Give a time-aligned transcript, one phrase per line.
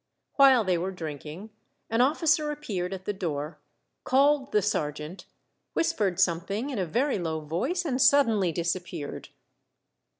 [0.37, 1.51] While they were drinking,
[1.87, 3.59] an officer appeared at the door,
[4.03, 5.27] called the sergeant,
[5.73, 9.29] whispered something in a very low voice, and suddenly disappeared.